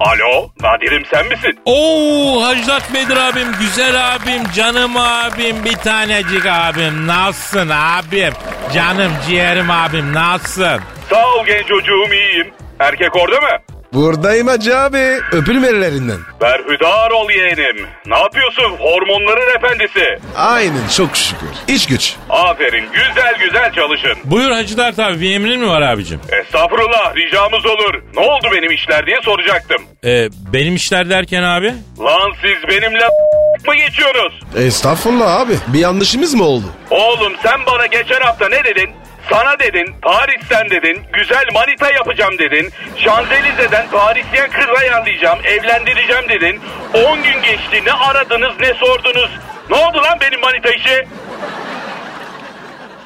[0.00, 1.58] Alo Nadir'im sen misin?
[1.64, 8.32] Oo Hacdat Bedir abim güzel abim canım abim bir tanecik abim nasılsın abim
[8.74, 10.80] canım ciğerim abim nasılsın?
[11.10, 12.46] Sağ ol genç çocuğum iyiyim.
[12.78, 13.48] Erkek orada mı?
[13.92, 15.18] Buradayım hacı abi.
[15.32, 16.18] Öpülüm ellerinden.
[16.40, 17.86] Berhudar ol yeğenim.
[18.06, 20.18] Ne yapıyorsun hormonların efendisi?
[20.36, 21.48] Aynen çok şükür.
[21.68, 22.14] İş güç.
[22.30, 24.12] Aferin güzel güzel çalışın.
[24.24, 26.20] Buyur Hacı Dert abi bir emrin mi var abicim?
[26.42, 28.02] Estağfurullah ricamız olur.
[28.14, 29.82] Ne oldu benim işler diye soracaktım.
[30.04, 31.74] Ee, benim işler derken abi?
[32.00, 33.04] Lan siz benimle
[33.66, 34.40] mı geçiyorsunuz?
[34.56, 35.52] Estağfurullah abi.
[35.66, 36.64] Bir yanlışımız mı oldu?
[36.90, 38.90] Oğlum sen bana geçen hafta ne dedin?
[39.30, 46.60] Sana dedin, Paris'ten dedin, güzel manita yapacağım dedin, Şanzelize'den Parisyen kız ayarlayacağım, evlendireceğim dedin.
[46.94, 49.30] 10 gün geçti, ne aradınız ne sordunuz.
[49.70, 51.06] Ne oldu lan benim manita işi?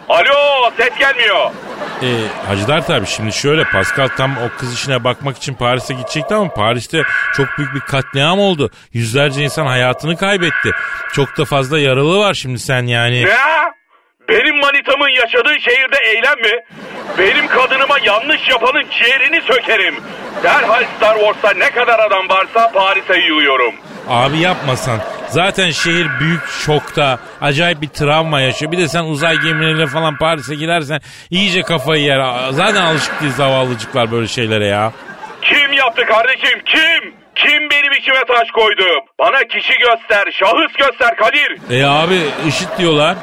[0.09, 1.51] Alo, ses gelmiyor.
[2.03, 2.07] Ee,
[2.49, 6.55] Hacı Dert abi şimdi şöyle Pascal tam o kız işine bakmak için Paris'e gidecekti ama
[6.55, 7.03] Paris'te
[7.37, 8.71] çok büyük bir katliam oldu.
[8.93, 10.71] Yüzlerce insan hayatını kaybetti.
[11.13, 13.25] Çok da fazla yaralı var şimdi sen yani.
[13.25, 13.35] Ne?
[14.29, 16.61] Benim manitamın yaşadığı şehirde eylem mi?
[17.19, 19.95] Benim kadınıma yanlış yapanın ciğerini sökerim.
[20.43, 23.75] Derhal Star Wars'ta ne kadar adam varsa Paris'e yığıyorum.
[24.09, 25.01] Abi yapmasan.
[25.29, 27.19] Zaten şehir büyük şokta.
[27.41, 28.73] Acayip bir travma yaşıyor.
[28.73, 32.21] Bir de sen uzay gemileriyle falan Paris'e gidersen iyice kafayı yer.
[32.51, 34.93] Zaten alışık değil zavallıcıklar böyle şeylere ya.
[35.43, 37.15] Kim yaptı kardeşim kim?
[37.35, 38.85] Kim benim içime taş koydu?
[39.19, 41.59] Bana kişi göster, şahıs göster Kadir.
[41.81, 43.17] E abi IŞİD diyorlar.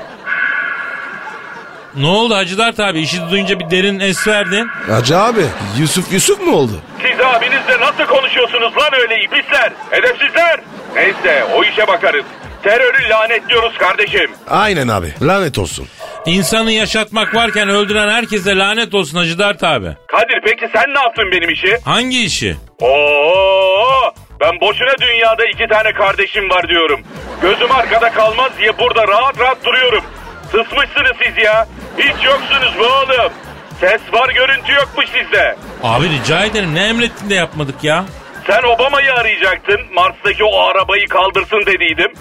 [1.95, 2.99] Ne oldu Hacı Dert abi?
[2.99, 4.67] IŞİD'i duyunca bir derin es verdin.
[4.89, 5.41] Hacı abi
[5.80, 6.82] Yusuf Yusuf mu oldu?
[7.01, 9.73] Siz abinizle nasıl konuşuyorsunuz lan öyle iblisler?
[9.91, 10.60] Edepsizler.
[10.95, 12.25] Neyse o işe bakarız.
[12.63, 14.32] Terörü lanetliyoruz kardeşim.
[14.49, 15.13] Aynen abi.
[15.21, 15.88] Lanet olsun.
[16.25, 19.88] İnsanı yaşatmak varken öldüren herkese lanet olsun Hacı Dert abi.
[20.08, 21.77] Kadir peki sen ne yaptın benim işi?
[21.86, 22.58] Hangi işi?
[22.82, 27.01] Oo, ben boşuna dünyada iki tane kardeşim var diyorum.
[27.41, 30.04] Gözüm arkada kalmaz diye burada rahat rahat duruyorum.
[30.52, 31.68] Sısmışsınız siz ya.
[31.98, 33.32] Hiç yoksunuz bu oğlum.
[33.80, 35.56] Ses var görüntü yokmuş sizde.
[35.84, 38.06] Abi rica ederim ne emrettin de yapmadık ya.
[38.48, 39.80] Sen Obama'yı arayacaktın.
[39.94, 42.14] Mars'taki o arabayı kaldırsın dediydim.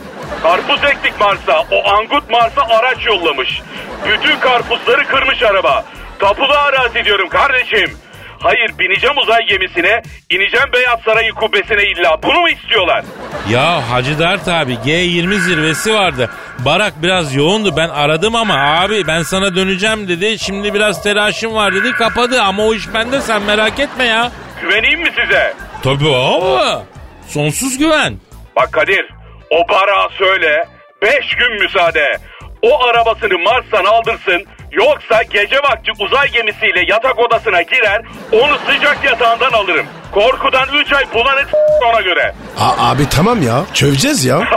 [0.43, 1.61] Karpuz ektik Mars'a.
[1.71, 3.63] O angut Mars'a araç yollamış.
[4.07, 5.85] Bütün karpuzları kırmış araba.
[6.19, 7.99] Tapulu arazi diyorum kardeşim.
[8.43, 12.23] Hayır bineceğim uzay gemisine, ineceğim Beyaz Saray'ın kubbesine illa.
[12.23, 13.05] Bunu mu istiyorlar?
[13.51, 16.31] Ya Hacı Dert abi G20 zirvesi vardı.
[16.59, 20.39] Barak biraz yoğundu ben aradım ama abi ben sana döneceğim dedi.
[20.39, 24.33] Şimdi biraz telaşım var dedi kapadı ama o iş bende sen merak etme ya.
[24.63, 25.55] Güveneyim mi size?
[25.83, 26.85] Tabii abi.
[27.29, 28.17] Sonsuz güven.
[28.57, 29.07] Bak Kadir,
[29.51, 30.69] o bara söyle,
[31.03, 32.19] beş gün müsaade.
[32.63, 39.53] O arabasını Mars'tan aldırsın, yoksa gece vakti uzay gemisiyle yatak odasına girer, onu sıcak yatağından
[39.53, 39.87] alırım.
[40.13, 41.49] Korkudan üç ay bulanık
[41.91, 42.35] ona göre.
[42.61, 43.63] A- abi tamam ya.
[43.75, 44.41] Çöveceğiz ya.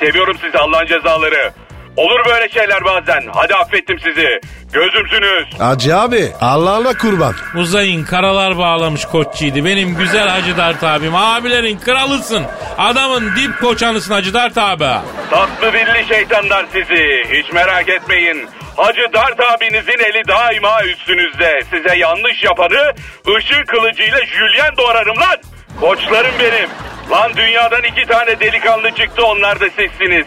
[0.00, 1.52] Seviyorum sizi Allah'ın cezaları.
[1.96, 3.22] Olur böyle şeyler bazen.
[3.34, 4.40] Hadi affettim sizi.
[4.72, 5.60] Gözümsünüz.
[5.60, 7.34] Hacı abi Allah'ına kurban.
[7.56, 9.64] Uzayın karalar bağlamış koççiydi.
[9.64, 11.14] Benim güzel Hacı Dert abim.
[11.14, 12.42] Abilerin kralısın.
[12.78, 14.88] Adamın dip koçanısın Hacı Dert abi.
[15.30, 17.24] Tatlı dilli şeytanlar sizi.
[17.32, 18.48] Hiç merak etmeyin.
[18.76, 21.60] Hacı Dart abinizin eli daima üstünüzde.
[21.70, 22.92] Size yanlış yapanı
[23.36, 25.36] ışın kılıcıyla jülyen doğrarım lan.
[25.80, 26.68] Koçlarım benim.
[27.10, 30.26] Lan dünyadan iki tane delikanlı çıktı onlar da sizsiniz.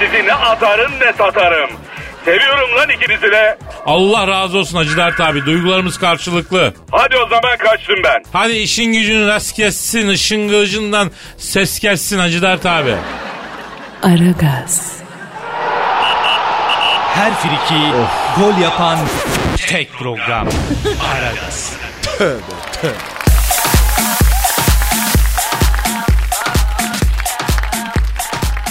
[0.00, 1.70] Sizi ne atarım ne satarım.
[2.24, 3.58] Seviyorum lan ikinizi de.
[3.86, 5.46] Allah razı olsun Hacı Dert abi.
[5.46, 6.74] Duygularımız karşılıklı.
[6.92, 8.22] Hadi o zaman kaçtım ben.
[8.32, 10.08] Hadi işin gücün rast kessin.
[10.08, 12.94] ışın kılıcından ses kessin Hacı Dert abi.
[14.02, 14.96] Aragaz,
[17.14, 17.82] Her friki
[18.40, 18.98] gol yapan
[19.68, 20.48] tek program.
[21.14, 21.76] Aragaz.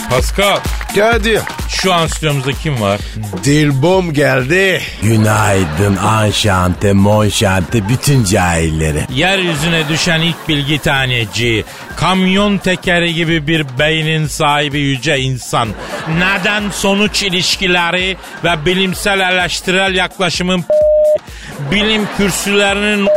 [0.10, 0.60] Pascal
[0.96, 1.42] Kadir.
[1.70, 3.00] şu an stüdyomuzda kim var?
[3.44, 4.82] Dilbom geldi.
[5.04, 9.06] Günaydın anşante monşante bütün cahilleri.
[9.14, 15.70] Yeryüzüne düşen ilk bilgi taneci, kamyon tekeri gibi bir beynin sahibi yüce insan,
[16.18, 20.64] neden sonuç ilişkileri ve bilimsel eleştirel yaklaşımın
[21.72, 23.08] bilim kürsülerinin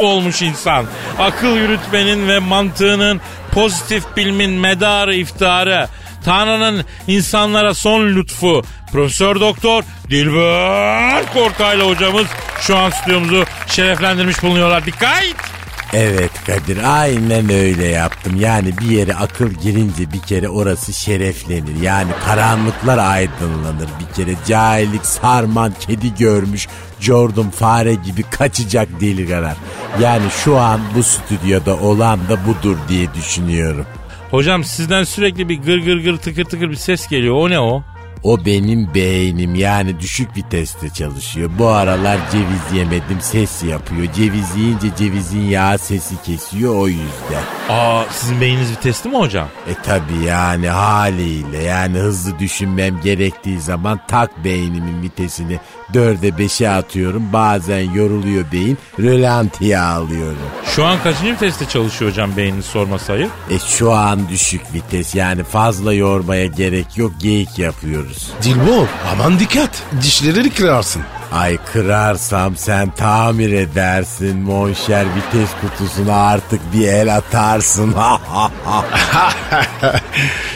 [0.00, 0.86] olmuş insan.
[1.18, 3.20] Akıl yürütmenin ve mantığının
[3.52, 5.88] pozitif bilimin medarı iftiharı.
[6.24, 8.62] Tanrı'nın insanlara son lütfu.
[8.92, 12.26] Profesör Doktor Dilber Kortaylı hocamız
[12.60, 14.86] şu an stüdyomuzu şereflendirmiş bulunuyorlar.
[14.86, 15.50] Dikkat!
[15.92, 18.40] Evet Kadir aynen öyle yaptım.
[18.40, 21.82] Yani bir yere akıl girince bir kere orası şereflenir.
[21.82, 24.36] Yani karanlıklar aydınlanır bir kere.
[24.46, 26.68] Cahillik sarman kedi görmüş.
[27.00, 29.56] Jordan fare gibi kaçacak deli karar.
[30.00, 33.86] Yani şu an bu stüdyoda olan da budur diye düşünüyorum.
[34.30, 37.34] Hocam sizden sürekli bir gır gır gır tıkır tıkır bir ses geliyor.
[37.34, 37.82] O ne o?
[38.22, 41.50] O benim beynim yani düşük viteste çalışıyor.
[41.58, 44.12] Bu aralar ceviz yemedim ses yapıyor.
[44.12, 47.42] Ceviz yiyince cevizin yağı sesi kesiyor o yüzden.
[47.68, 49.48] Aa sizin beyniniz vitesli mi hocam?
[49.68, 55.58] E tabi yani haliyle yani hızlı düşünmem gerektiği zaman tak beynimin vitesini
[55.94, 57.32] dörde beşe atıyorum.
[57.32, 60.38] Bazen yoruluyor beyin rölantiye alıyorum.
[60.64, 63.28] Şu an kaçıncı viteste çalışıyor hocam beyniniz sorma sayı?
[63.50, 68.09] E şu an düşük vites yani fazla yormaya gerek yok geyik yapıyoruz.
[68.42, 69.70] Dilbom aman dikkat.
[70.02, 71.02] Dişleri kırarsın.
[71.32, 77.94] Ay kırarsam sen tamir edersin monşer vites kutusuna artık bir el atarsın.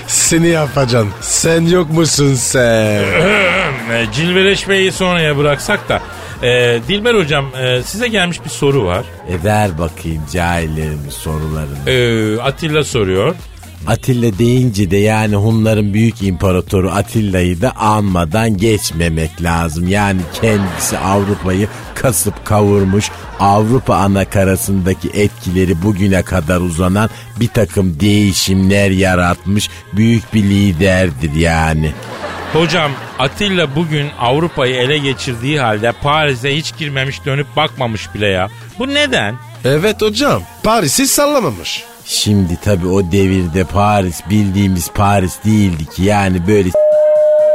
[0.06, 1.10] Seni yapacaksın.
[1.20, 3.04] Sen yok musun sen?
[3.92, 6.00] E, Cilveleşmeyi sonraya bıraksak da.
[6.46, 9.04] e, Dilber hocam e, size gelmiş bir soru var.
[9.28, 11.90] e ver bakayım cahillerimin sorularını.
[11.90, 13.34] E, Atilla soruyor.
[13.86, 19.88] Atilla deyince de yani Hunların büyük imparatoru Atilla'yı da anmadan geçmemek lazım.
[19.88, 29.70] Yani kendisi Avrupa'yı kasıp kavurmuş, Avrupa anakarasındaki etkileri bugüne kadar uzanan bir takım değişimler yaratmış
[29.92, 31.92] büyük bir liderdir yani.
[32.52, 38.48] Hocam Atilla bugün Avrupa'yı ele geçirdiği halde Paris'e hiç girmemiş dönüp bakmamış bile ya.
[38.78, 39.34] Bu neden?
[39.64, 40.42] Evet hocam.
[40.62, 41.84] Paris'i sallamamış.
[42.06, 46.68] Şimdi tabii o devirde Paris bildiğimiz Paris değildi ki yani böyle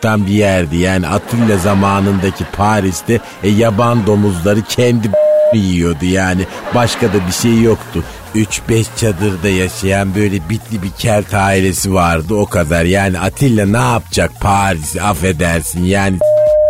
[0.01, 0.77] tam bir yerdi.
[0.77, 5.11] Yani Atilla zamanındaki Paris'te e, yaban domuzları kendi
[5.53, 6.45] yiyordu yani.
[6.75, 8.03] Başka da bir şey yoktu.
[8.35, 12.85] 3-5 çadırda yaşayan böyle bitli bir kelt ailesi vardı o kadar.
[12.85, 16.19] Yani Atilla ne yapacak Paris'i affedersin yani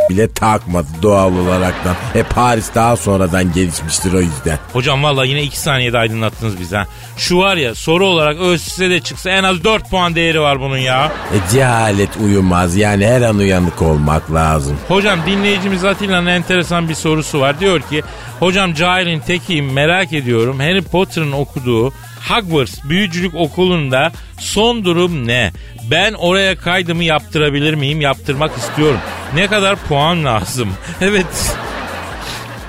[0.09, 1.95] bile takmadı doğal olaraktan.
[2.15, 4.59] E Paris daha sonradan gelişmiştir o yüzden.
[4.73, 6.87] Hocam valla yine iki saniyede aydınlattınız bizi ha.
[7.17, 10.77] Şu var ya soru olarak ÖSS'e de çıksa en az 4 puan değeri var bunun
[10.77, 11.05] ya.
[11.05, 14.77] E cehalet uyumaz yani her an uyanık olmak lazım.
[14.87, 17.59] Hocam dinleyicimiz Atilla'nın enteresan bir sorusu var.
[17.59, 18.03] Diyor ki
[18.39, 20.59] hocam cahilin tekiyim merak ediyorum.
[20.59, 21.93] Harry Potter'ın okuduğu
[22.29, 25.51] Hogwarts büyücülük okulunda son durum ne?
[25.91, 28.01] Ben oraya kaydımı yaptırabilir miyim?
[28.01, 28.99] Yaptırmak istiyorum.
[29.33, 30.69] Ne kadar puan lazım?
[31.01, 31.55] Evet.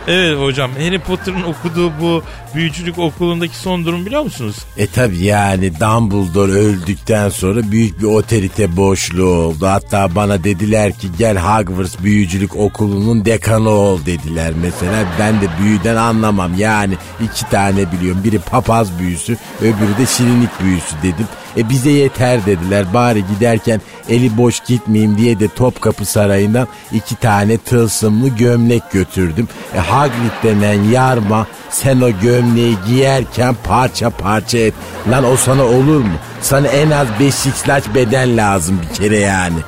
[0.08, 2.22] Evet hocam Harry Potter'ın okuduğu bu
[2.54, 4.56] büyücülük okulundaki son durum biliyor musunuz?
[4.76, 9.66] E tabi yani Dumbledore öldükten sonra büyük bir otorite boşluğu oldu.
[9.66, 15.04] Hatta bana dediler ki gel Hogwarts büyücülük okulunun dekanı ol dediler mesela.
[15.18, 18.24] Ben de büyüden anlamam yani iki tane biliyorum.
[18.24, 21.26] Biri papaz büyüsü öbürü de şirinlik büyüsü dedim.
[21.56, 27.58] E bize yeter dediler bari giderken eli boş gitmeyeyim diye de Topkapı Sarayı'ndan iki tane
[27.58, 29.48] tılsımlı gömlek götürdüm.
[29.74, 34.74] E Hagrid denen yarma sen o gömleği giyerken parça parça et.
[35.10, 36.14] Lan o sana olur mu?
[36.40, 39.58] Sana en az 5 xlaç beden lazım bir kere yani.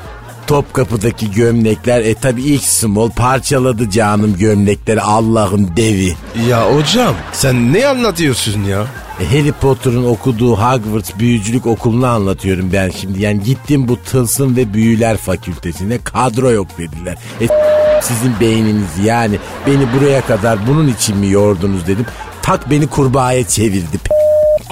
[0.47, 6.17] Topkapı'daki gömlekler e tabi ilk small parçaladı canım gömlekleri Allah'ın devi.
[6.49, 8.87] Ya hocam sen ne anlatıyorsun ya?
[9.21, 13.23] E, Harry Potter'ın okuduğu Hogwarts büyücülük okulunu anlatıyorum ben şimdi.
[13.23, 17.19] Yani gittim bu tılsım ve büyüler fakültesine kadro yok dediler.
[17.41, 17.47] E,
[18.03, 22.07] sizin beyniniz yani beni buraya kadar bunun için mi yordunuz dedim.
[22.43, 23.99] Tak beni kurbağaya çevirdi.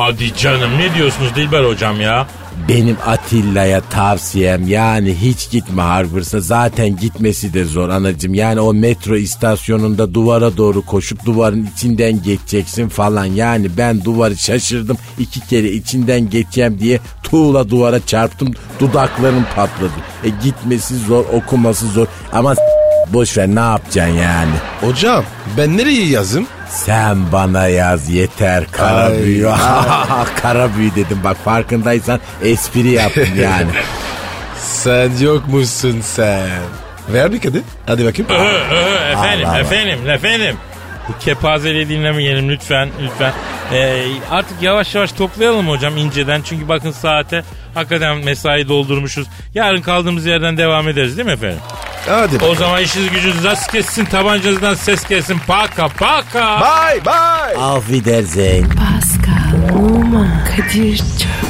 [0.00, 2.26] Hadi canım ne diyorsunuz Dilber hocam ya?
[2.68, 8.34] Benim Atilla'ya tavsiyem yani hiç gitme Hogwarts'a zaten gitmesi de zor anacım.
[8.34, 13.24] Yani o metro istasyonunda duvara doğru koşup duvarın içinden geçeceksin falan.
[13.24, 19.92] Yani ben duvarı şaşırdım iki kere içinden geçeceğim diye tuğla duvara çarptım dudaklarım patladı.
[20.24, 22.54] E gitmesi zor okuması zor ama
[23.12, 24.54] boş ver ne yapacaksın yani.
[24.80, 25.24] Hocam
[25.56, 26.46] ben nereye yazım?
[26.70, 29.22] Sen bana yaz yeter kara Ay.
[29.22, 29.46] büyü.
[30.42, 33.70] kara büyü dedim bak farkındaysan espri yaptım yani.
[34.58, 36.48] Sen yok musun sen?
[37.08, 37.60] Ver bir kadeh.
[37.86, 38.30] Hadi bakayım.
[39.12, 39.58] Efendim Allah Allah.
[39.60, 40.56] efendim efendim.
[41.08, 43.32] Bu kepazeliği dinlemeyelim lütfen lütfen.
[43.72, 46.42] Ee, artık yavaş yavaş toplayalım hocam inceden.
[46.44, 49.26] Çünkü bakın saate hakikaten mesai doldurmuşuz.
[49.54, 51.58] Yarın kaldığımız yerden devam ederiz değil mi efendim?
[52.08, 55.38] Hadi O zaman işiniz gücünüz rast kessin tabancanızdan ses kessin.
[55.46, 56.60] Paka paka.
[56.60, 57.56] Bye bye.
[57.58, 58.66] Auf Wiedersehen.
[58.68, 61.49] Pascal, Oman, Kadir çok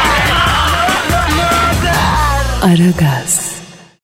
[2.61, 3.50] Aragaz.